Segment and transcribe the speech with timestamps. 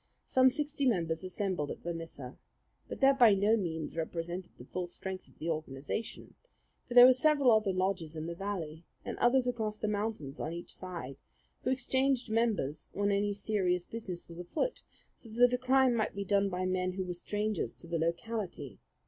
[0.25, 2.39] Some sixty members assembled at Vermissa;
[2.87, 6.33] but that by no means represented the full strength of the organization,
[6.87, 10.53] for there were several other lodges in the valley, and others across the mountains on
[10.53, 11.17] each side,
[11.63, 14.81] who exchanged members when any serious business was afoot,
[15.15, 18.79] so that a crime might be done by men who were strangers to the locality.